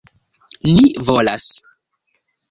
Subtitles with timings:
[0.77, 1.45] Ni volas.